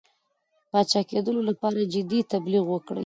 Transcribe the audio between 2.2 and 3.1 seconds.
تبلیغ وکړي.